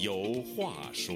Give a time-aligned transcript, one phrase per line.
[0.00, 1.14] 有话说。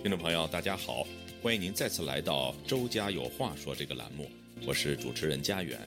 [0.00, 1.04] 听众朋友，大家好，
[1.42, 4.30] 欢迎您再次来到《周家有话说》这个栏目，
[4.64, 5.80] 我是主持人家园。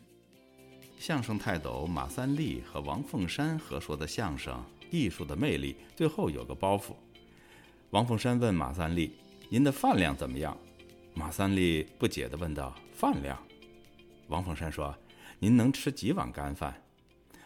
[0.99, 4.61] 相声泰斗马三立和王凤山合说的相声
[4.91, 6.91] 《艺术的魅力》，最后有个包袱。
[7.91, 9.13] 王凤山问马三立
[9.47, 10.57] ：“您的饭量怎么样？”
[11.17, 13.35] 马三立不解地问道：“饭量？”
[14.29, 14.93] 王凤山说
[15.39, 16.71] ：“您能吃几碗干饭？”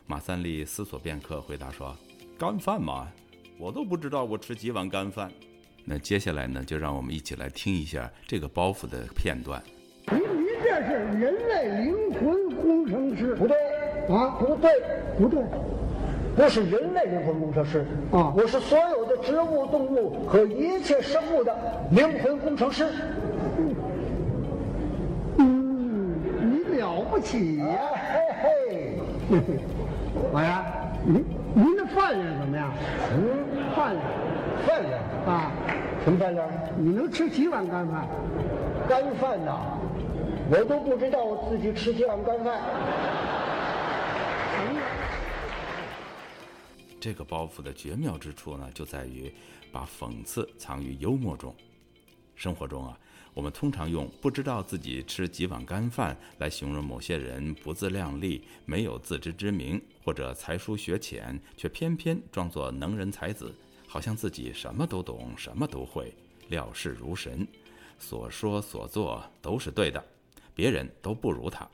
[0.05, 1.95] 马三立思索片刻，回答说
[2.37, 3.07] ：“干饭嘛，
[3.57, 5.31] 我都不知道我吃几碗干饭。”
[5.85, 9.63] 那接下来呢，就让我们一起来听一下这个包袱的片段。
[10.11, 13.55] 您您这是人类灵魂工程师，不对
[14.13, 14.31] 啊？
[14.31, 14.69] 不对，
[15.17, 15.41] 不对，
[16.35, 22.85] 不是人类灵魂工程师啊我是所有的植物、动物和一切生物的灵魂工程师。
[27.21, 29.37] 起呀、哎嘿嘿，
[30.33, 30.47] 老爷，
[31.05, 32.73] 您您的饭量怎么样？
[33.13, 34.03] 嗯，饭量
[34.65, 35.51] 饭量啊，
[36.03, 36.47] 什么饭量？
[36.77, 38.07] 你能吃几碗干饭？
[38.89, 39.77] 干饭呐，
[40.49, 42.59] 我都不知道我自己吃几碗干饭。
[46.99, 49.33] 这个包袱的绝妙之处呢，就在于
[49.71, 51.53] 把讽刺藏于幽默中。
[52.41, 52.97] 生活中啊，
[53.35, 63.53] 我们通常用不知道自己吃几碗干饭来形容某些人不自量力、没有自知之明，或者才疏学浅，却偏偏装作能人才子，
[63.87, 66.11] 好像自己什么都懂、什么都会，
[66.49, 67.47] 料事如神，
[67.99, 70.03] 所说所做都是对的，
[70.55, 71.69] 别人都不如他。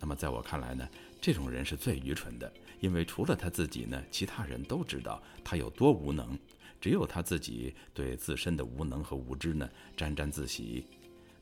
[0.00, 0.88] 那么在我看来呢，
[1.20, 6.36] 这种人是最愚蠢的，因为除了他自己呢，其他人都知道他有多无能，
[6.84, 10.84] 只有他自己对自身的无能和无知呢沾沾自喜。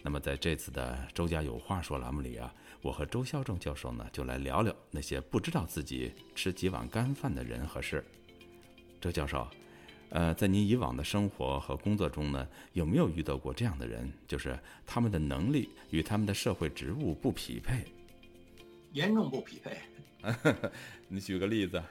[0.00, 8.04] 那么在这次的《周家有话说》栏目里啊，我和周孝正教授呢就来聊聊那些不知道自己吃几碗干饭的人和事。
[9.00, 9.48] 周教授，
[10.10, 17.92] 呃，在您以往的生活和工作中呢，有没有遇到过这样的人，就是他们的能力与他们的社会职务不匹配？
[18.92, 19.76] 严重不匹配。
[21.09, 21.82] 你举个例子。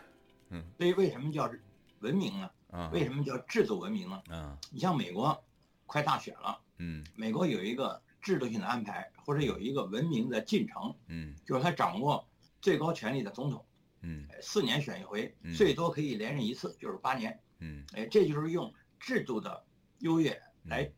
[0.78, 1.51] 所以为什么叫
[2.00, 2.50] 文明呢？
[2.71, 4.21] 啊为什么叫制度文明呢？
[4.29, 4.57] 啊。
[4.71, 5.43] 你像美国，
[5.85, 7.05] 快大选了，嗯。
[7.15, 11.35] 美国有一个制度性的安排，或者有一个文明的进程，嗯。
[11.45, 12.27] 就是他掌握
[12.61, 13.65] 最高权力的总统，
[14.01, 14.25] 嗯。
[14.31, 17.39] 哎四年选一回嗯，最多可以连任一次，就是八年。
[17.59, 17.85] 嗯。
[17.93, 19.63] 哎，这就是用制度的
[19.99, 20.89] 优越来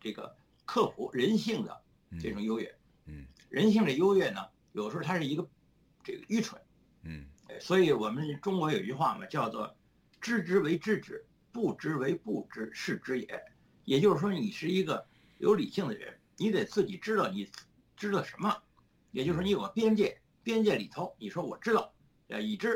[0.00, 1.82] 这个克服人性的
[2.20, 2.74] 这种优越。
[3.06, 3.26] 嗯。
[3.48, 4.40] 人性的优越呢，
[4.72, 5.48] 有时候它是一个
[6.04, 6.60] 这个愚蠢。
[7.02, 7.26] 嗯。
[7.48, 9.74] 哎所以我们中国有句话嘛，叫做
[10.20, 13.44] “知之为知之，不知为不知，是知也”。
[13.84, 15.06] 也就是说，你是一个
[15.38, 17.50] 有理性的人，你得自己知道你
[17.96, 18.54] 知道什么。
[19.12, 21.92] 也就是说，你有个边界，边界里头你说我知道，
[22.28, 22.68] 呃已知；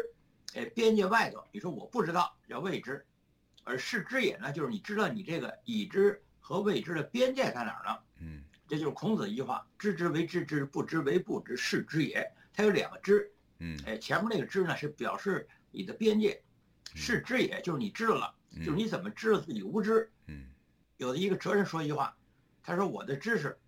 [0.55, 3.05] 哎，边界外头你说我不知道，叫未知。
[3.65, 7.99] 而是知也呢，就是你知道你这个已知和未知的边界在哪儿呢？
[8.19, 16.43] 嗯这就是孔子一句话：“知之为知之，不知为不知，是知也。”它有两个知，嗯哎，前面那个知呢是表示你的边界，
[16.95, 20.11] 是知也，就是你知道了，嗯就是你怎么知道自己无知。
[20.27, 20.47] 嗯
[20.99, 22.17] 有的一个哲人说一句话，
[22.63, 23.59] 他说我的知识，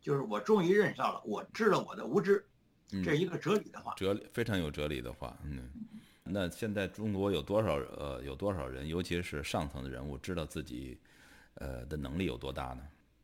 [0.00, 2.44] 就是我终于认识到了，我知道我的无知，
[2.92, 3.92] 嗯，这是一个哲理的话。
[3.96, 5.36] 哲理非常有哲理的话。
[5.42, 5.68] 嗯，
[6.22, 10.98] 那现在中国有多少呃有多少人，尤其是上层的人物，知道自己
[11.54, 12.82] 呃的能力有多大呢？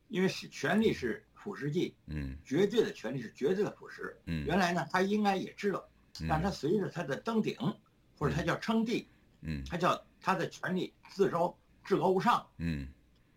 [0.08, 4.12] 因为是权力是腐蚀剂，嗯绝对的权力是绝对的腐蚀。
[4.26, 5.88] 嗯原来呢，他应该也知道，
[6.28, 7.56] 但他随着他的登顶，
[8.18, 9.08] 或者他叫称帝，
[9.42, 9.62] 嗯。
[9.68, 12.46] 他叫他的权力自招至高无上。
[12.58, 12.88] 嗯。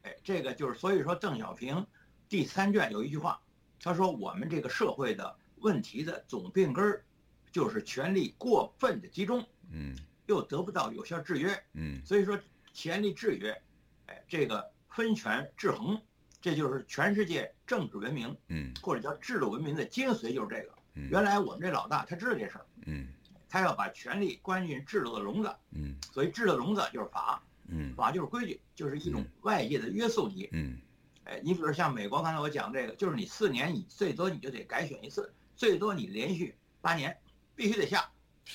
[0.03, 1.85] 哎，这个就是所以说邓小平
[2.29, 3.39] 第三卷有一句话，
[3.79, 7.03] 他说我们这个社会的问题的总病根儿，
[7.51, 9.95] 就是权力过分的集中，嗯。
[10.27, 11.63] 又得不到有效制约。
[11.73, 12.01] 嗯。
[12.05, 12.39] 所以说
[12.73, 13.61] 权力制约，
[14.07, 16.01] 哎，这个分权制衡，
[16.41, 18.73] 这就是全世界政治文明嗯。
[18.81, 20.73] 或者叫制度文明的精髓，就是这个。
[20.95, 21.09] 嗯。
[21.09, 23.07] 原来我们这老大他知道这事儿，嗯
[23.49, 30.49] 他要把权力关进制度的笼子，嗯所以制度笼子就是法，嗯法就是规矩，就是一种外界的约束你。
[30.51, 30.77] 嗯
[31.25, 37.17] 哎，你比如像美国，刚才我讲这个，就是你四年你最多你就得改选一次，最多你连续八年，
[37.55, 38.01] 必须得下。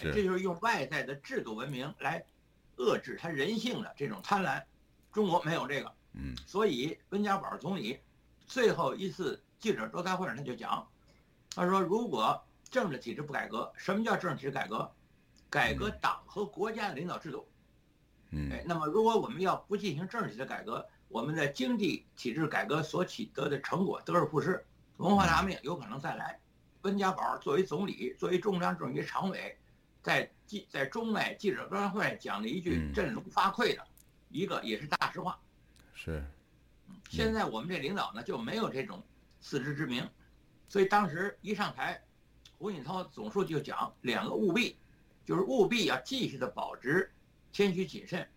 [0.05, 2.25] 哎这就是用外在的制度文明来
[2.77, 4.63] 遏制他人性的这种贪婪。
[5.13, 7.99] 中国没有这个，嗯所以温家宝总理
[8.47, 10.87] 最后一次记者招待会上他就讲，
[11.57, 12.41] 他说如果
[12.71, 14.91] 政治体制不改革，什么叫政治体制改革？
[15.51, 17.49] 改革党和国家的领导制度。
[18.31, 24.65] 嗯哎，那么如果我们要不进行政治体制改革，我们的经济体制改革所取得的成果得而复失，
[24.99, 26.39] 文化大革命有可能再来。
[26.83, 29.59] 温家宝作为总理，作为中央政治局常委，
[30.01, 33.85] 在记在中外记者招待会讲了一句嗯振聋发聩的
[34.29, 35.37] 一个也是大实话。
[35.93, 36.25] 是，
[37.11, 39.03] 现在我们这领导呢就没有这种
[39.41, 40.09] 自知之明，
[40.69, 42.01] 所以当时一上台，
[42.61, 44.77] 胡锦涛总书记就讲两个务必，
[45.25, 47.11] 就是务必要继续的保持
[47.51, 48.29] 谦虚谨慎、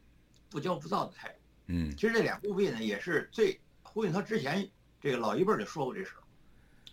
[0.50, 1.36] 不骄不躁的态度。
[1.68, 4.66] 嗯其实这两个务必呢，也是最胡锦涛之前
[5.02, 6.24] 这个老一辈儿就说过这事儿。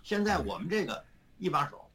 [0.03, 1.05] 现在我们这个
[1.38, 1.88] 一把手，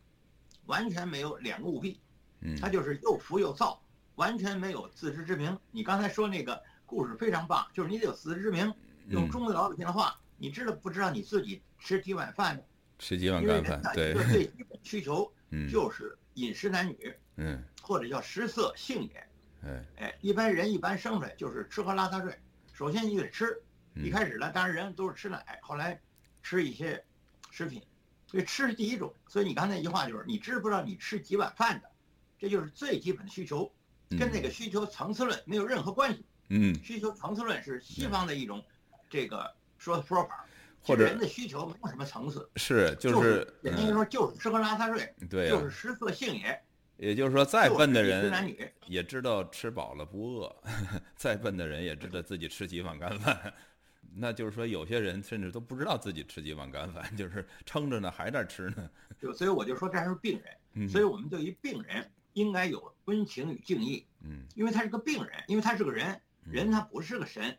[0.68, 2.00] 完全没有两个务必，
[2.40, 3.84] 嗯，他就是又浮又躁，
[4.16, 5.60] 完全没有自知之明。
[5.70, 8.74] 你刚才说那个故事非常棒，就是你得有自知之明。
[9.10, 12.64] 用嗯中国老百姓的话，你知道不知道你自己吃几碗饭呢？
[13.00, 19.28] 吃几碗干饭，对最基本需求 嗯就是饮食男女，嗯或者叫食色性也。
[19.64, 22.38] 哎哎，一般人一般生出来就是吃喝拉撒睡，
[22.74, 23.62] 首先你得吃。
[23.96, 26.00] 一嗯开始呢，当然人都是吃奶，后来
[26.44, 27.02] 吃一些
[27.50, 27.82] 食品，
[28.28, 29.14] 所以吃是第一种。
[29.28, 31.90] 所以你刚才一句话就是，你知不知道你吃几碗饭的，
[32.38, 33.72] 这就是最基本的需求，
[34.20, 36.26] 跟那个需求层次论没有任何关系。
[36.50, 38.64] 嗯，需求层次论是西方的一种
[39.10, 40.46] 这个说说法，
[40.86, 46.62] 或者人的需求没有什么层次，是就是嗯简单说就是吃喝拉撒睡，对呀就是，食色性也。
[46.98, 50.56] 也就是说，再笨的人女，也知道吃饱了不饿，
[51.18, 53.54] 再笨的人也知道自己吃几碗干饭。
[54.16, 58.90] 那就是说，有些人甚至都不知道自己吃几碗干饭，就是撑着呢，还在吃呢。
[59.20, 66.14] 就所以我就说这还是病人，嗯，所以我们对于病人应该有温情与敬意，嗯因为他是个病人，因为他是个人，
[66.46, 67.58] 嗯人他不是个神，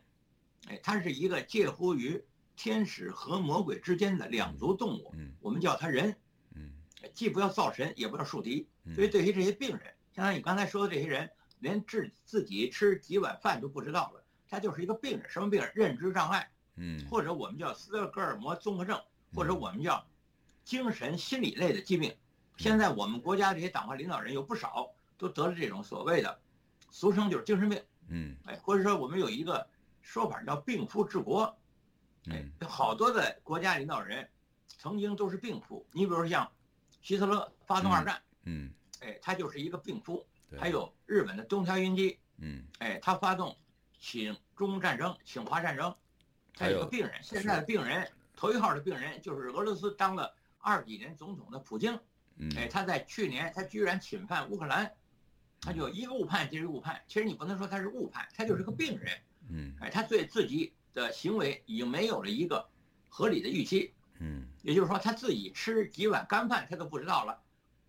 [0.67, 2.19] 哎，他是一个介乎于
[2.57, 6.13] 天使和魔鬼之间的两足动物，嗯我们叫他人，
[6.55, 6.71] 嗯
[7.13, 8.67] 既不要造神，也不要树敌。
[8.83, 15.29] 嗯所以对于这些病人，相当于你刚才说的这些人，连治自己吃几碗饭都不知道了，他就是一个病人。
[15.29, 15.71] 什么病人？
[15.75, 18.99] 认知障碍，嗯或者我们叫斯德哥尔摩综合症，
[19.33, 20.05] 或者我们叫
[20.63, 22.13] 精神心理类的疾病。
[22.57, 26.39] 现在我们国家这些党派领导人有不少都得了这种所谓的，
[26.89, 29.67] 俗称就是精神病，嗯哎，或者说我们有一个
[30.01, 31.53] 说法叫病夫治国，哎
[32.29, 34.27] 嗯，好多的国家领导人
[34.67, 35.85] 曾经都是病夫。
[35.91, 36.51] 你比如说像
[37.01, 40.25] 希特勒发动二战，嗯哎，他就是一个病夫。
[40.49, 43.57] 对还有日本的东条英机，嗯哎，他发动
[43.99, 45.93] 侵中战争、侵华战争，
[46.53, 47.21] 他还有有个病人。
[47.21, 51.99] 现在的病人头一号的病人就是俄罗斯当了二十几年总统的普京，
[52.37, 54.89] 嗯哎，他在去年他居然侵犯乌克兰，
[55.59, 57.03] 他就一个误判接着误判。
[57.07, 59.19] 其实你不能说他是误判，他就是个病人。
[59.49, 62.67] 嗯哎，他对自己的行为已经没有了一个
[63.07, 67.39] 合理的预期，嗯也就是说他自己吃几碗干饭他都不知道了，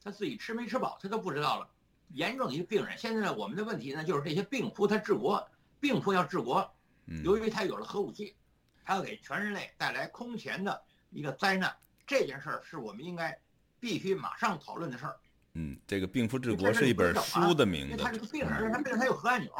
[0.05, 1.66] 他自己吃没吃饱他都不知道了。
[2.10, 2.96] 严重的一个病人。
[2.99, 5.49] 现在呢，我们的问题呢就是这些病夫他治国，
[5.81, 6.70] 病夫要治国，
[7.06, 8.37] 嗯，由于他有了核武器，
[8.84, 11.75] 他要给全人类带来空前的一个灾难。
[12.06, 13.38] 这件事儿是我们应该
[13.81, 15.16] 必须马上讨论的事儿。
[15.55, 19.52] 嗯，这个《病夫治国》是一本书的名字为他，是个病人，他病人他有核按钮。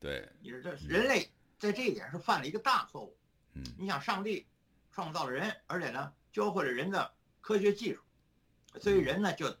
[0.00, 1.28] 对，你说这人类
[1.62, 3.16] 在这一点是犯了一个大错误。
[3.54, 4.48] 嗯你想，上帝
[4.90, 8.02] 创造了人，而且呢，教会了人的科学技术，
[8.80, 9.56] 所以人呢就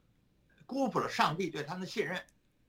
[0.66, 2.20] 辜负了上帝对他们的信任。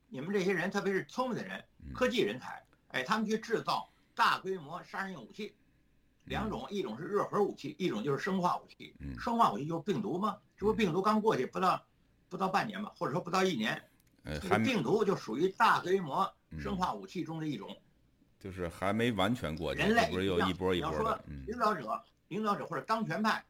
[0.06, 5.56] 你们这些人，特别是聪明的人、科技人才，哎，他们去制造大规模杀人性武器，
[6.26, 8.94] 两种，一种是热核武器，一种就是生化武器。
[9.00, 11.84] 嗯生化武器就是病毒嘛，这不病毒刚过去不到
[12.28, 13.82] 不到半年吧，或者说不到一年，
[14.22, 17.76] 呃，这个病毒就属于大规模嗯生化武器中的一种。
[18.44, 23.42] 就是还没完全过去，人类不是又一波一波的，嗯领导者、领导者或者当权派，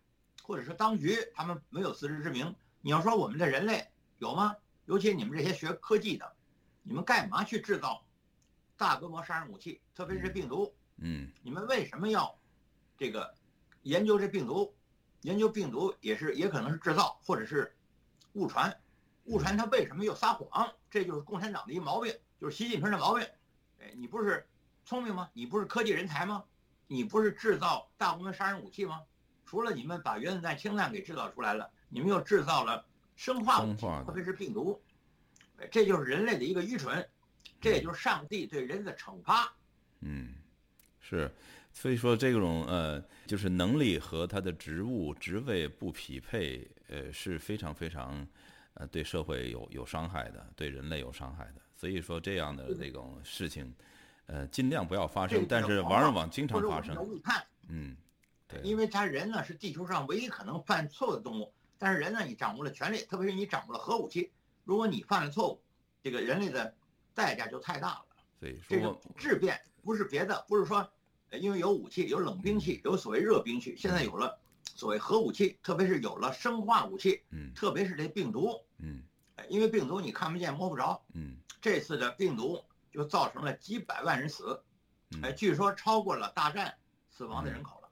[0.45, 2.55] 或者说当局，他们没有自知之明。
[2.81, 3.85] 你要说我们的人类
[4.19, 4.55] 有吗？
[4.85, 6.33] 尤其你们这些学科技的，
[6.85, 8.07] 你们干嘛去制造
[8.77, 9.81] 大规模杀人武器？
[9.97, 12.39] 特别是病毒，嗯你们为什么要
[12.97, 13.35] 这个
[13.83, 14.73] 研究这病毒？
[15.23, 17.75] 研究病毒也是也可能是制造或者是
[18.35, 18.73] 误传，
[19.25, 20.73] 误传他为什么又撒谎？
[20.89, 23.27] 这就是共产党的一个毛病，就是习近平的毛病。
[23.81, 24.47] 哎，你不是
[24.85, 25.31] 聪明吗？
[25.33, 26.45] 你不是科技人才吗？
[26.87, 29.01] 你不是制造大规模杀人武器吗？
[29.47, 32.85] 除了你们把原子弹、氢弹给制造出来了，你们又制造了
[33.17, 34.83] 生化武器特别是病毒。
[35.59, 37.09] 哎，这就是人类的一个愚蠢，
[37.61, 39.55] 这也就是上帝对人的惩罚。
[40.01, 40.35] 嗯，
[41.01, 41.31] 是，
[41.73, 48.27] 所以说这种呃，就是能力和他的职务职位不匹配，呃，是非常非常
[48.75, 51.63] 呃对社会有有伤害的，对人类有伤害的。
[51.77, 53.75] 所以说这样的这种事情，
[54.27, 57.13] 呃，尽量不要发生，但是往往经或者我们叫常发生。
[57.13, 57.97] 误判，嗯，
[58.49, 64.33] 对，因为他人呢是地球上唯一可能犯错误的动物，但是人呢你掌握了权力，特别是你掌握了核武器，
[64.65, 65.63] 如果你犯了错误，
[66.03, 66.75] 这个人类的
[67.15, 68.05] 代价就太大了。
[68.41, 70.89] 所以说质变不是别的，不是说，
[71.31, 74.39] 呃因为有武器、有冷兵器、有所谓热兵器，现在有了
[74.75, 79.03] 所谓核武器，特别是有了生化武器，嗯特别是这病毒，嗯
[79.37, 82.63] 哎因为病毒你看不见摸不着，嗯这次的病毒
[82.95, 84.63] 就造成了几百万人死，
[85.11, 86.73] 嗯哎，据说超过了大战
[87.11, 87.89] 死亡的人口了。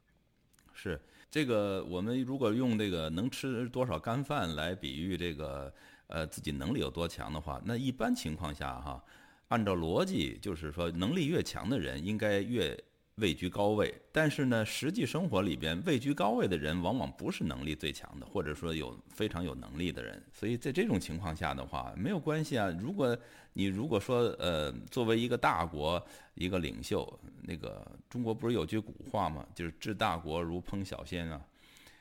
[0.73, 5.75] 是这个，我们如果用这个能吃多少干饭来比喻这个
[6.07, 9.03] 呃自己能力有多强的话，那一般情况下哈，
[9.49, 12.79] 按照逻辑就是说，能力越强的人应该越
[13.17, 13.95] 位居高位。
[14.11, 20.23] 但是呢，实际生活里边位居高位的人往往不是能力最强的，或者说有非常有能力的人。
[20.33, 22.69] 所以在这种情况下的话，没有关系啊。
[22.81, 23.17] 如果
[23.53, 26.05] 你如果说呃，作为一个大国
[26.35, 29.47] 一个领袖，那个中国不是有句古话吗？
[29.55, 31.41] 就是治大国如烹小鲜啊。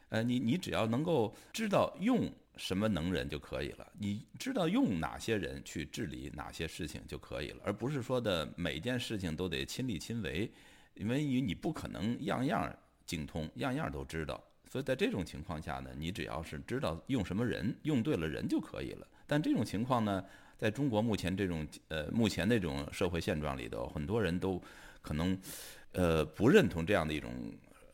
[0.09, 10.51] 呃，你你只要能够知道用什么能人就可以了，你知道用哪些人去治理哪些事情就可以了，而不是说的每件事情都得亲力亲为，
[10.93, 12.73] 因为你不可能样样
[13.05, 14.41] 精通，样样都知道。
[14.69, 19.07] 所以在这种情况下呢，你只要是知道用什么人，用对了人就可以了。
[19.27, 20.23] 但这种情况呢，
[20.57, 24.61] 在中国目前这种呃目前那种社会现状里头，很多人都
[25.01, 25.37] 可能
[25.91, 27.31] 呃不认同这样的一种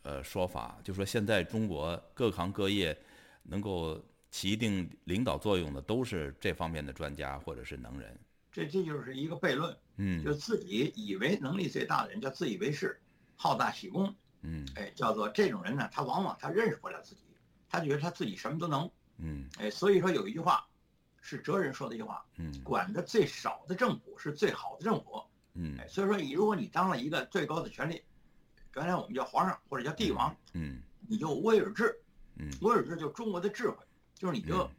[0.02, 2.96] 呃说法，就说现在中国各行各业
[3.42, 4.00] 能够
[4.30, 8.16] 起一定领导作用的，都是这方面的专家或者是能人。
[8.50, 10.24] 这这就是一个悖论，嗯。
[10.24, 13.00] 就自己以为能力最大的人叫自以为是，
[13.36, 14.66] 好大喜功，嗯。
[14.76, 17.22] 哎，叫做这种人呢，他往往他认识不了自己，
[17.68, 19.48] 他觉得他自己什么都能，嗯。
[19.58, 20.66] 哎，所以说有一句话，
[21.20, 25.22] 是哲人说的一句话，嗯管的最少的政府是最好的政府，
[25.54, 25.76] 嗯。
[25.78, 28.02] 哎，所以说你如果你当了一个最高的权力，
[28.76, 32.00] 原来我们叫皇上或者叫帝王，嗯你就威尔治，
[32.36, 33.76] 嗯，威尔治就是中国的智慧，
[34.14, 34.70] 就是你就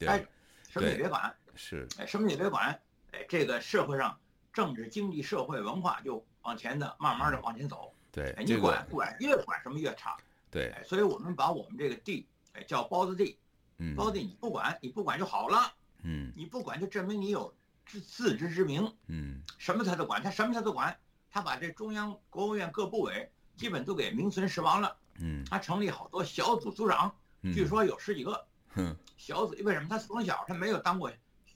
[0.00, 0.26] 哎对，
[0.68, 2.80] 什么也别管，是，哎，什么也别管，
[3.12, 4.18] 哎，这个社会上
[4.52, 10.16] 政治、经济、社会、文化就往前的慢慢的往前走，对哎，，你管个管越管什么越差，
[10.50, 13.38] 对，哎，所以我们把我们这个地，哎，叫包子地，
[13.78, 13.94] 嗯。
[13.96, 16.32] 包子地你不管，你不管就好了，嗯。
[16.36, 17.52] 你不管就证明你有
[17.86, 19.42] 自自知之明，嗯。
[19.58, 20.96] 什么他都管，他什么他都管，
[21.30, 25.44] 他把这中央、国务院各部委基本都给名存实亡了，嗯。
[25.46, 31.10] 他成立好多小组组长，嗯，据说有十几个嗯小组，为什么他从小他没有当过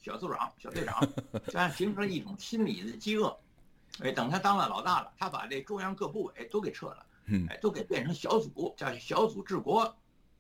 [0.09, 1.07] 小组长、小队长，
[1.49, 3.39] 这样形成一种心理的饥饿。
[4.01, 9.95] 哎，等他当了老大了，他把这中央各部委都给撤了，嗯哎，都给变成小组，叫小组治国。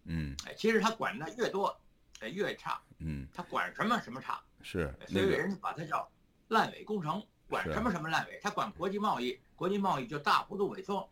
[0.04, 1.78] 嗯哎，其实他管的越多，
[2.20, 6.08] 哎越差，嗯他管什么什么差，是哎所以人家把他叫
[6.48, 11.06] 烂尾工程，管什么什么烂尾，他管国际贸易，国际贸易就大幅度萎缩。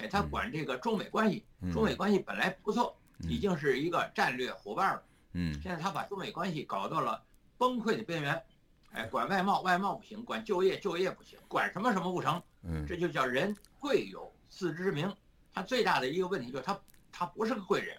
[0.00, 5.02] 哎，他嗯管这个中美关系，嗯中美关系本来不错，嗯已经是一个战略伙伴了。
[5.32, 7.22] 嗯现在他把中美关系搞到了
[7.62, 8.42] 崩溃的边缘，
[8.90, 15.14] 哎，管外贸外贸不行，管就业就业不行，管什么什么不成，嗯这就叫人贵有自知之明。
[15.52, 16.76] 他最大的一个问题就是他
[17.12, 17.96] 他不是个贵人，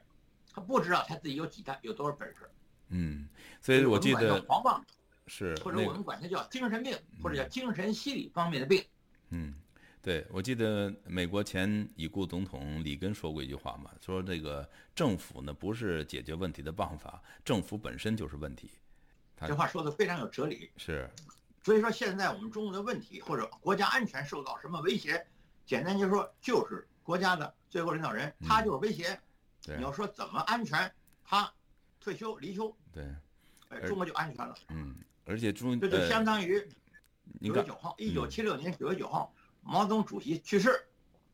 [0.52, 2.42] 他不知道他自己有几大有多少本事。
[2.90, 3.30] 嗯，
[3.62, 4.86] 所以我记得叫狂妄，
[5.28, 8.84] 是或者我们管他叫精神病，或者叫精神心理方面的病。
[9.30, 9.56] 嗯，
[10.02, 18.70] 对，我记得美国前已故总统里根说过一句话嘛，说这个政府呢不是解决问题的办法，政府本身就是问题。
[19.44, 20.72] 他这话说的非常有哲理。
[20.78, 21.10] 是，
[21.64, 25.26] 所以说，现在我们中国的问题或者国家安全受到什么威胁，
[25.66, 29.20] 简单就说就是国家的最高领导人他就是威胁。
[29.66, 31.52] 你要说怎么安全，他
[32.00, 33.04] 退休离休，对，
[33.70, 34.56] 哎，而中国就安全了。
[34.70, 34.96] 嗯，
[35.26, 36.60] 而且中这就相呃，当于
[37.42, 40.86] 九月九号，一九七六年九月九号，毛泽东主席去世，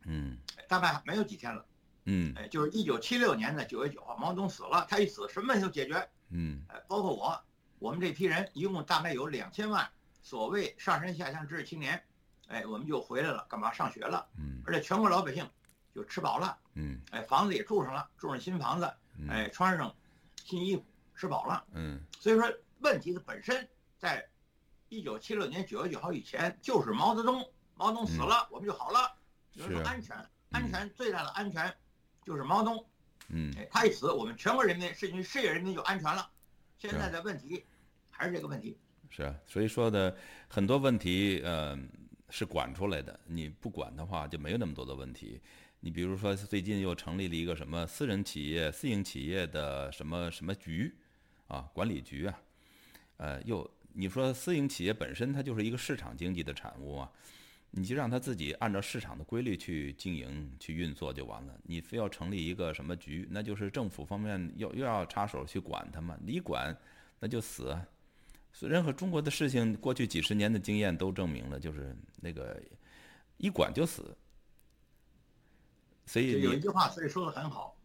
[0.06, 0.38] 嗯
[0.68, 1.66] 大概没有几天了。
[2.06, 6.10] 嗯哎，就是一九七六年的九月九号，毛泽东死了，他一死，什么问题都解决。
[6.30, 7.44] 嗯哎，包括我，
[7.80, 9.90] 我们这批人一共大概有两千万
[10.22, 12.04] 所谓上山下乡知识青年，
[12.48, 14.28] 哎，我们就回来了，干嘛上学了？
[14.38, 15.50] 嗯而且全国老百姓
[15.96, 18.94] 就吃饱了，嗯哎，房子也住上了，住上新房子，
[19.28, 19.96] 哎，穿上
[20.44, 20.84] 新衣服，
[21.16, 21.66] 吃饱了。
[21.74, 23.68] 嗯所以说，问题的本身
[23.98, 24.28] 在
[24.90, 29.16] 一九七六年九月九号以前，就是毛泽东，毛泽东死了，我们就好了。
[29.54, 30.16] 有人说安全，
[30.52, 31.74] 安全最大的安全
[32.24, 32.86] 就是毛泽东，
[33.30, 36.30] 嗯哎，他一死，我们全国人民甚至世界人民就安全了。
[36.80, 37.64] 现在的问题
[38.10, 38.78] 还是这个问题。
[39.10, 40.16] 是啊，所以说的
[40.48, 41.90] 很多问题，嗯，
[42.30, 43.20] 是管出来的。
[43.26, 45.42] 你不管的话，就没有那么多的问题。
[45.82, 50.96] 你比如说，最近又成立了一个什么私人企业、私营企业的什么什么局，
[51.48, 52.42] 啊，管理局啊，
[53.18, 57.12] 呃，又你说私营企业本身它就是一个市场经济的产物啊，
[57.72, 61.54] 你就让他自己按照市场的规律去经营、去运作就完了。
[61.64, 66.76] 你非要成立一个什么局，那就是政府方面又又要插手去管他嘛，你一管
[67.20, 67.86] 那就死啊。
[68.52, 72.60] 所以任何中国的事情，过去几十年的经验都证明了，就是那个
[73.38, 74.18] 一管就死。
[76.08, 77.78] 所以有一句话，所以说的很好，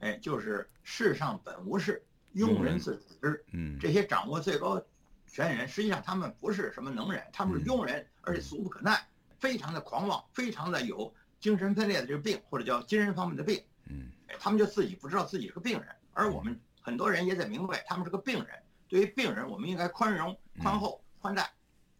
[0.00, 2.02] 哎，就是世上本无事，
[2.34, 3.44] 庸人自处之。
[3.52, 4.82] 嗯，这些掌握最高
[5.28, 9.00] 权人，实际上他们不是什么能人，他们是庸人，而且俗不可耐，
[9.38, 13.62] 非常的狂妄，非常的有精神分裂的这个病，或者叫精神方面的病。
[13.86, 18.58] 嗯，哎，他们就自己不知道自己是个病人，而我们很多人也得明白，他们是个病人。
[18.88, 21.50] 对于病人，我们应该宽容、宽厚、宽待。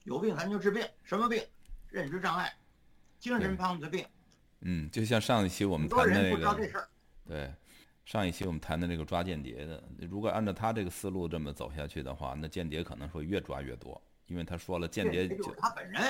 [0.04, 1.42] 有病咱就治病，什么病？
[1.88, 2.52] 认知障碍，
[3.18, 4.04] 精神方面的病。
[4.60, 6.88] 嗯，就像上一期我们谈的那人不知道这个，事儿。
[7.26, 7.54] 对，
[8.04, 16.02] 上一期我们谈的那个抓间谍的，如果按照他这个思路这么走下去的话，那间谍可能会越抓越多，因为他说了，间谍就是他本人，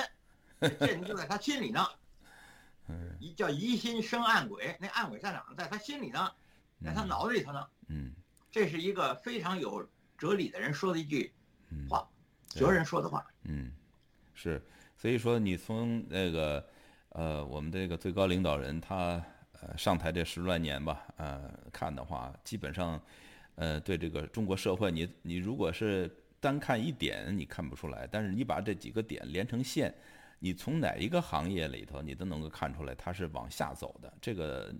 [0.61, 1.85] 间谍就在他心里呢。
[2.91, 5.55] 嗯一叫疑心生暗鬼，那暗鬼在哪儿呢？
[5.55, 6.31] 在他心里呢，
[6.83, 7.67] 在他脑子里头呢。
[7.87, 8.11] 嗯
[8.49, 9.87] 这是一个非常有
[10.17, 11.31] 哲理的人说的一句
[11.69, 12.09] 嗯话，
[12.49, 13.23] 哲人说的话。
[13.43, 13.71] 嗯，
[14.33, 14.59] 是，
[14.97, 16.67] 所以说你从那个
[17.09, 19.23] 呃我们这个最高领导人他
[19.61, 22.99] 呃上台这十来年吧，呃看的话，基本上
[23.53, 29.93] 呃对这个中国社会，你你如果是单看一点你看不出来，但是你把这几个点连成线。
[30.39, 34.73] 你从哪一个行业里头，你都能够看出来它是往下走的，这个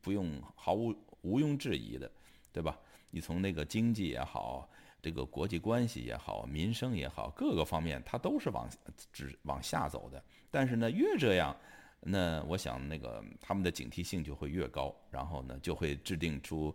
[0.00, 2.10] 不用毫无毋庸置疑的，
[2.52, 2.78] 对吧？
[3.10, 4.68] 你从那个经济也好，
[5.00, 8.68] 这个国际关系也好，民生也好，各个方面它都是往
[9.12, 10.22] 只往下走的。
[10.50, 11.56] 但是呢，越这样，
[12.00, 16.74] 那我想那个他们的警惕性就会越高，然后呢就会制定出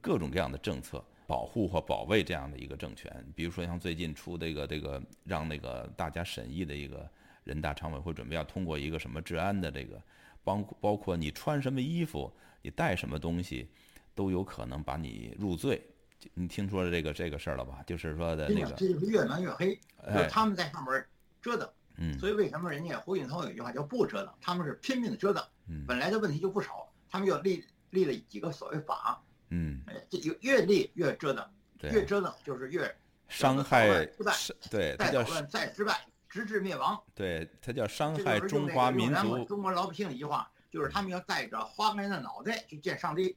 [0.00, 3.24] 各种各样的政策，保护或保卫这样的一个政权。
[3.34, 7.08] 比如说像最近出这个这个让那个大家审议的一个
[7.46, 9.98] 人大常委会准备要通过一个什么治安的这个，
[10.44, 13.70] 包包括你穿什么衣服，你带什么东西。
[14.16, 15.86] 都有可能把你入罪，
[16.32, 17.84] 你听说了这个这个事儿了吧？
[17.86, 21.06] 就是说的那个，这就是越描越黑，就是他们在上面
[21.42, 21.68] 折腾。
[21.98, 24.32] 嗯，所以为什么人家胡锦涛有一句话叫不折腾？
[24.40, 25.44] 他们是拼命的折腾。
[25.68, 29.22] 嗯，本来的问题就不少，他们又立立了几个所谓法。
[29.50, 31.46] 嗯，哎，这越立越折腾，
[31.82, 32.90] 越折腾就是越
[33.28, 34.34] 伤害失败，
[34.70, 36.06] 对，再捣乱再失败，
[36.36, 37.02] 直至灭亡。
[37.14, 39.42] 对，他叫伤害中华民族。
[39.46, 43.34] 中国老百姓一句话就是他们要带着花开的脑袋去见上帝。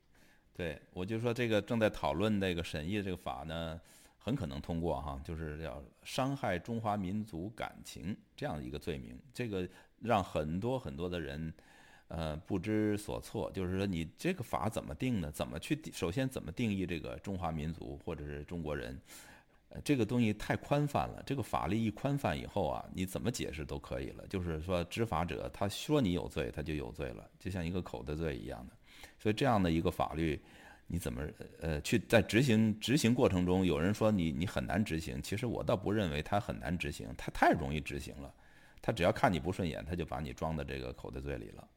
[0.54, 3.80] 对，我就说这个正在讨论这个审议这个法呢，
[4.18, 9.66] 很可能通过哈，就是要伤害中华民族感情这样一个罪名，这个
[10.02, 11.54] 让很多很多的人，
[12.10, 13.50] 呃，不知所措。
[13.54, 15.32] 就是说，你这个法怎么定呢？
[15.32, 19.00] 怎么去首先怎么定义这个中华民族或者是中国人？
[19.69, 21.21] 呃，这个东西太宽泛了。
[21.25, 24.25] 这个法律一宽泛以后啊，你怎么解释都可以了。
[24.27, 28.73] 就是说，执法者他说你有罪，他就有罪了，就像一个口的罪一样的。
[29.17, 30.41] 所以这样的一个法律，
[30.88, 31.21] 你怎么
[31.62, 38.34] 呃去在执行执行过程中，有人说你你很难执行，其实我倒不认为它很难执行，它太容易执行了。
[38.82, 41.67] 他只要看你不顺眼，他就把你装到这个口袋罪里了。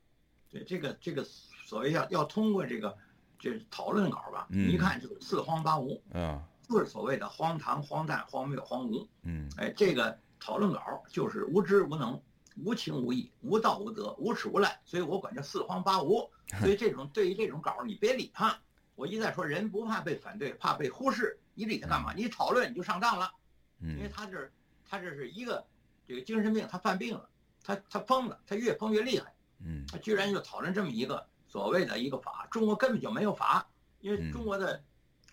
[0.48, 2.96] 对，这个这个所谓要要通过这个
[3.40, 9.06] 这讨论稿吧，嗯、一看就是四荒八无，嗯，就是所谓的荒唐、荒诞、荒谬、荒芜。
[9.22, 12.20] 嗯，哎，这个讨论稿就是无知无能。
[12.62, 16.30] 无情无义，无道无德，无耻无赖，所以我管叫四荒八无。
[16.60, 18.54] 所以这种对于这种稿，你别理他。
[18.94, 21.40] 我一再说，人不怕被反对，怕被忽视。
[21.54, 22.12] 你理他干嘛？
[22.12, 23.32] 你讨论你就上当了。
[23.80, 24.50] 嗯，因为他这
[24.86, 25.66] 他这是一个
[26.06, 27.26] 这个精神病，他犯病了，
[27.64, 29.32] 他他疯了，他越疯越厉害。
[29.64, 33.66] 嗯，他居然就讨论这么一个所谓的一个法，中国根本就没有法，
[34.00, 34.84] 因为中国的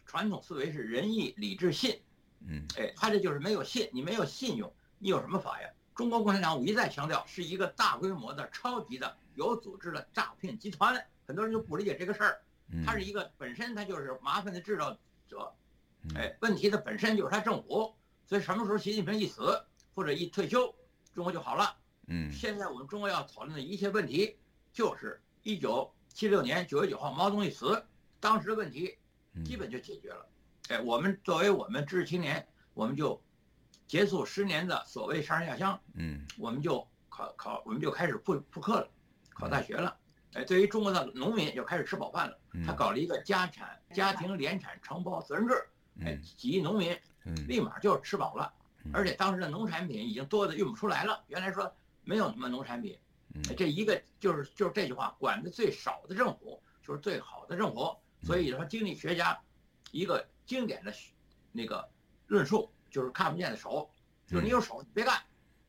[0.10, 2.02] 传统思维是仁义礼智信。
[2.40, 5.70] 嗯，哎，他这就是没有信，你没有信用，你有什么法呀？
[5.94, 11.00] 中国共产党，我一再强调，是一个大规模的、超级的、有组织的诈骗集团。
[11.28, 12.42] 很多人就不理解这个事儿，
[12.84, 15.54] 它是一个本身它就是麻烦的制造者，
[16.16, 17.94] 哎，问题的本身就是他政府。
[18.26, 20.74] 所以什么时候习近平一死或者一退休，
[21.14, 21.78] 中国就好了。
[22.08, 24.38] 嗯，现在我们中国要讨论的一切问题，
[24.74, 27.86] 就是一九七六年九月九号毛泽东一死，
[28.20, 28.98] 当时的问题
[29.44, 30.26] 基本就解决了。
[30.70, 33.22] 哎，我们作为我们知识青年，我们就。
[33.88, 38.88] 结束十年的所谓上山下乡，嗯，我们就考考，我们就开始复复课了，
[39.34, 39.98] 考大学了。
[40.34, 42.38] 哎，对于中国的农民就开始吃饱饭了。
[42.64, 45.56] 他搞了一个家产家庭联产承包责任制，
[46.06, 46.96] 哎，几亿农民，
[47.48, 48.54] 立马就吃饱了。
[48.94, 51.24] 而且当时的农产品已经多的运不出来了。
[51.26, 51.74] 原来说
[52.04, 52.96] 没有什么农产品，
[53.58, 57.98] 这一个就是就是这句话，管的最少的政府就是最好的政府。
[58.24, 59.40] 所以说，经济学家
[59.92, 60.94] 一个经典的
[61.52, 61.90] 那个
[62.28, 62.72] 论述。
[62.92, 63.88] 就是看不见的手，
[64.26, 65.22] 就是你有手你别干，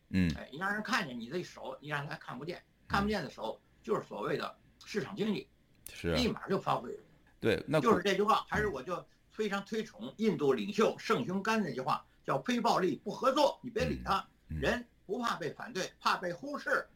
[0.09, 5.47] 嗯，哎，你让人看见你的手，你让他看不见，看不见的手就是所谓的市场经济，
[5.93, 6.99] 是立马就发挥。
[7.39, 16.89] 对，那就是这句话，还是我就非常推崇印度领袖圣雄甘那句话，叫非暴力不合作，你别理他，人不怕被反对，怕被忽视。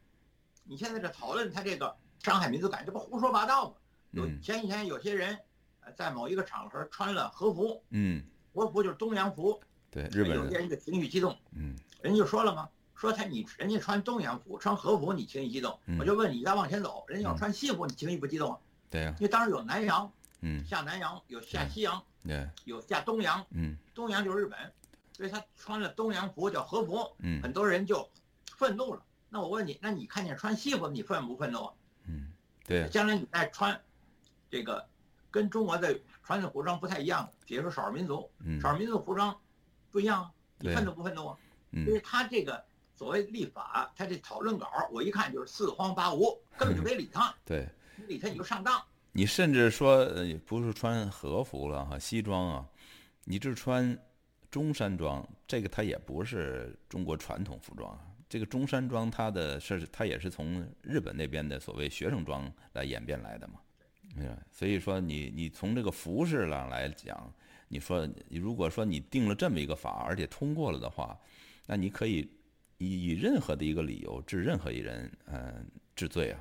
[0.62, 3.77] 你现在这讨论他这个伤害民族感，这不胡说八道吗？
[4.14, 5.38] 有前几天有些人，
[5.81, 8.22] 呃在某一个场合穿了和服，嗯，
[8.53, 11.77] 和服就是东洋服，对，日本人，有些人就情绪激动，嗯。
[12.00, 15.98] 人就说了嘛，说他你人家穿东洋服穿和服你情绪激动，嗯。
[15.98, 17.38] 我就问你再往前走，人家要嗯。
[17.38, 18.59] 穿西服你情绪不激动啊？
[18.90, 23.77] 对呀，因为当时有南洋嗯下南洋，有下西洋，对，有下东洋，嗯。
[23.94, 24.59] 东洋就是日本，
[25.12, 28.09] 所以他穿了东洋服叫和服，嗯很多人就
[28.57, 29.03] 愤怒了。
[29.31, 31.72] 那我问你，那你看见穿西服，你愤不愤怒啊？
[32.07, 32.31] 嗯，
[32.66, 33.81] 对，将来你再穿
[34.55, 34.87] 这个
[35.33, 39.37] 跟中国的传统服装不太一样，比如说少数民族，嗯少数民族服装
[39.90, 41.37] 不一样啊，你对愤怒不愤怒啊？
[41.73, 42.64] 因嗯为他这个
[42.95, 47.69] 所谓立法，他这讨论稿，我一看就是四荒八无，根本就没理他，对。
[47.97, 48.81] 你理他你就上当。
[49.11, 52.69] 你甚至说，呃，不是穿和服了哈，西装啊，
[53.25, 53.99] 你这穿
[54.53, 58.07] 中山装，这个它也不是中国传统服装啊。
[58.29, 63.55] 这个中山装，它的是它也是从日本那边的所谓学生装来演变来的嘛，
[64.16, 64.38] 对吧？
[64.50, 67.33] 所以说你你从这个服饰上来讲，
[67.68, 71.18] 你说你如果说你定了这么一个法，而且通过了的话，
[71.66, 72.29] 那你可以
[72.79, 76.40] 以以任何的一个理由治任何一人，嗯、治罪啊。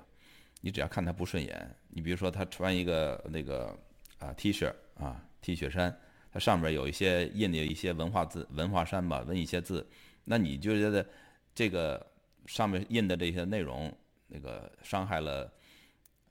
[0.62, 3.78] 你只要看他不顺眼，你比如说他穿一个那个
[4.18, 5.94] 啊 T 恤啊 T 恤衫，
[6.32, 9.86] 它上面有一些印的一些文化字文化衫吧，纹一些字，
[10.24, 11.06] 那你就觉得
[11.54, 12.06] 这个
[12.46, 13.94] 上面印的这些内容，
[14.28, 15.52] 那个伤害了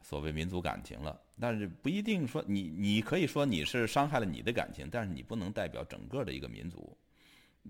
[0.00, 1.20] 所谓民族感情了。
[1.40, 6.96] 但是不一定说你你可以说你是伤害了你的感情，但是你不能代表整个的一个民族。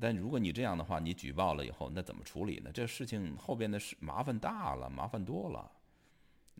[0.00, 2.70] 但如果你这样的话，你举报了以后，那怎么处理呢？
[2.72, 5.70] 这事情后边的事麻烦大了，麻烦多了。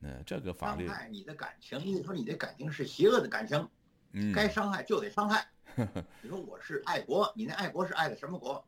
[0.03, 3.69] 嗯，这个法律，伤害你的感情，你说你的感情是邪恶的感情，
[4.13, 5.47] 嗯，该伤害就得伤害。
[6.21, 8.63] 你说我是爱国，你那爱国是爱的什么国？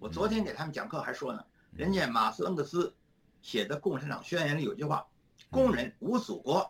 [0.00, 2.92] 我昨天给他们讲课还说呢，人家马斯恩格斯
[3.40, 5.06] 写的《共产党宣言》里有句话：
[5.50, 6.68] 工人无祖国，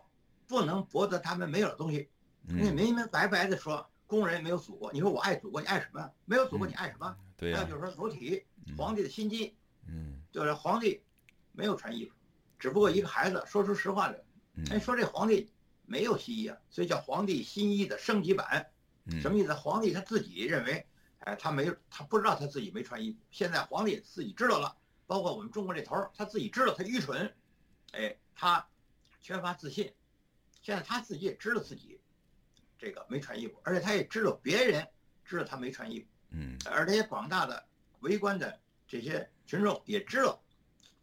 [0.49, 2.09] 不能博得他们没有的东西。
[2.47, 4.91] 人家嗯，明明白白的说，工人没有祖国。
[4.91, 6.11] 你说我爱祖国，你爱什么？
[6.25, 7.15] 没有祖国，你爱什么？
[7.37, 8.43] 对呀、还有就是说裸体，
[8.75, 9.55] 皇帝的心机，
[9.87, 11.03] 嗯就是皇帝
[11.51, 12.15] 没有穿衣服，
[12.57, 14.15] 只不过一个孩子说出实话来，
[14.71, 15.51] 哎，嗯说这皇帝
[15.85, 18.65] 没有新衣啊，所以叫皇帝新衣的升级版。
[19.05, 19.53] 嗯，什么意思？
[19.53, 20.83] 皇帝他自己认为，
[21.19, 23.19] 哎，他没他不知道他自己没穿衣服。
[23.29, 27.31] 现在皇帝自己知道了，包括我们中国这头儿，他自己知道他愚蠢，
[27.91, 28.67] 哎，他
[29.21, 29.93] 缺乏自信。
[30.61, 31.99] 现在他自己也知道自己
[32.77, 34.87] 这个没穿衣服，而且他也知道别人
[35.25, 37.65] 知道他没穿衣服，嗯而这些广大的
[37.99, 40.41] 围观的这些群众也知道，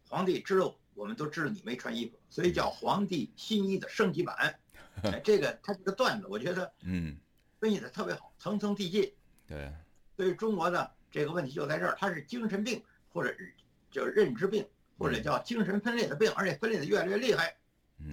[0.07, 4.59] 皇帝知道，我们都知道你没穿衣服，所以叫皇帝新衣的升级版。
[5.03, 7.15] 哎，这个他这个段子，我觉得嗯，
[7.59, 9.13] 分析的特别好，层层递进。
[9.47, 9.71] 对，
[10.15, 13.53] 对于中国的这个问题就在这儿，它是精神病或者是
[13.91, 14.67] 叫认知病，
[14.97, 17.55] 或者叫精神分裂的病，而且分裂的越来越厉害。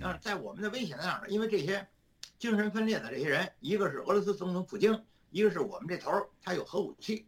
[0.00, 1.28] 但是嗯在我们的危险在哪儿呢？
[1.28, 1.86] 因为这些
[2.38, 7.26] 精神分裂的这些人，一个是俄罗斯总统普京，一个是我们这头儿，他有核武器，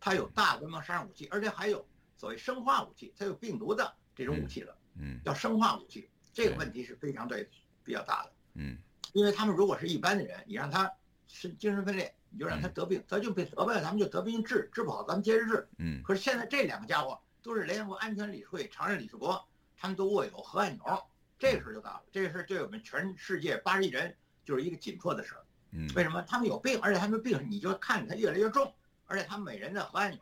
[0.00, 6.08] 他有大规模杀伤武器，而且还有所谓生化武器，他有病毒的这种武器了，嗯叫生化武器。
[6.32, 7.48] 这个问题是非常对
[7.82, 8.32] 比较大的。
[8.54, 8.78] 嗯
[9.12, 10.90] 因为他们如果是一般的人，你让他
[11.26, 15.68] 是精神分裂，你就让他得病，他就被得病了，咱们就得病治，治不好咱们接着治。
[15.78, 19.44] 嗯可是现在这两个家伙都是联合国安全理事会常任理事国，
[19.76, 21.09] 他们都握有核按钮，
[21.40, 22.02] 这个事儿就大了。
[22.12, 25.40] 这个事儿对我们全世界八十亿人就是一个紧迫的事儿。
[25.72, 26.20] 嗯为什么？
[26.22, 28.74] 他们有病，而且他们病你就看着他越来越重，
[29.06, 30.20] 而且他们每人的核按钮。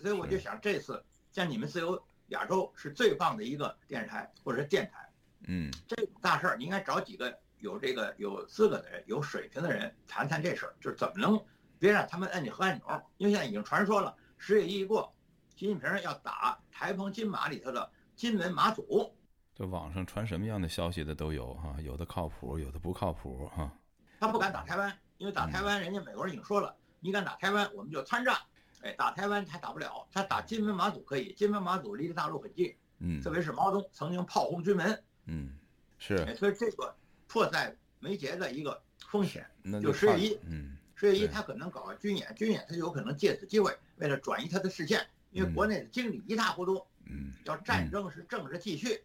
[0.00, 5.08] 所以我就想，这次像你们自由亚洲是最棒的一个电视台或者是电台。
[5.48, 11.44] 嗯这种大事儿，你应该找几个有这个有资格的人、有水平的人谈谈这事儿，就是怎么能
[11.78, 13.02] 别让他们摁你核按钮。
[13.16, 15.12] 因为现在已经传说了，十月一一过，
[15.56, 19.16] 习近平要打台澎金马里头的金门马祖，
[19.54, 23.70] 这网上传什么样的消息的都有哈、有的靠谱，有的不靠谱哈、
[24.18, 28.36] 他不敢打台湾，因为打台湾，人家美国人已经说了，你敢打台湾，我们就参战。
[28.80, 35.56] 哎，打台湾他打不了，他打金门马祖可以，金门马祖离着大陆很近，嗯特别是毛泽东曾经炮轰军门，嗯，
[35.98, 36.92] 是哎，所以这个
[37.28, 39.46] 迫在眉睫的一个风险。
[39.62, 49.00] 那就10月一嗯十月一，他可能搞军演，军演他就有可能借此机会，为了转移他的视线，因为嗯国内的经理一塌糊涂，嗯要战争是政治继续，嗯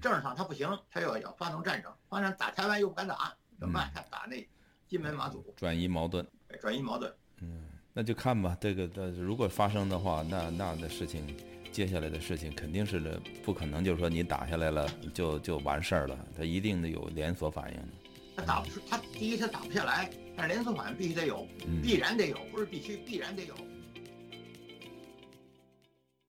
[0.00, 3.90] 政治上他不行，他又要发动战争，发生打台湾又不敢打，怎么嗯办？
[3.94, 4.46] 他打那
[4.88, 7.12] 金门马祖，转移矛盾，哎转移矛盾。
[7.40, 8.56] 嗯那就看吧。
[8.60, 11.36] 这个的如果发生的话，那那的事情，
[11.72, 17.88] 接下来的事情肯定是的，不可能就是说你打下来了就就完事儿了，它一定得有连锁反应的。
[18.36, 23.54] 他打不出，他第一他打不下来，但是连锁反应必须得有，嗯必然得有，不是必须，必然得有。